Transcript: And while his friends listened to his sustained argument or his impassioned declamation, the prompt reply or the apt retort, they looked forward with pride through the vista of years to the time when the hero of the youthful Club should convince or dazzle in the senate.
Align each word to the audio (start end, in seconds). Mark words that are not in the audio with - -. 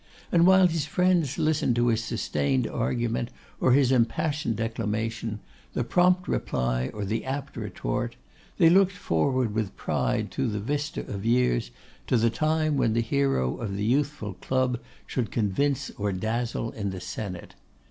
And 0.31 0.47
while 0.47 0.65
his 0.65 0.87
friends 0.87 1.37
listened 1.37 1.75
to 1.75 1.89
his 1.89 2.03
sustained 2.03 2.65
argument 2.65 3.29
or 3.59 3.73
his 3.73 3.91
impassioned 3.91 4.55
declamation, 4.55 5.41
the 5.73 5.83
prompt 5.83 6.27
reply 6.27 6.87
or 6.91 7.05
the 7.05 7.23
apt 7.23 7.55
retort, 7.55 8.15
they 8.57 8.67
looked 8.71 8.93
forward 8.93 9.53
with 9.53 9.77
pride 9.77 10.31
through 10.31 10.47
the 10.49 10.59
vista 10.59 11.01
of 11.01 11.23
years 11.23 11.69
to 12.07 12.17
the 12.17 12.31
time 12.31 12.77
when 12.77 12.93
the 12.93 13.01
hero 13.01 13.57
of 13.57 13.77
the 13.77 13.85
youthful 13.85 14.33
Club 14.41 14.79
should 15.05 15.29
convince 15.29 15.91
or 15.91 16.11
dazzle 16.11 16.71
in 16.71 16.89
the 16.89 16.99
senate. 16.99 17.53